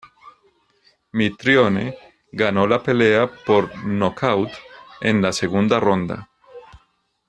Mitrione 1.11 1.95
ganó 2.31 2.65
la 2.65 2.81
pelea 2.81 3.29
por 3.45 3.63
nocaut 3.85 4.49
en 4.99 5.21
la 5.21 5.31
segunda 5.31 5.79
ronda. 5.79 6.27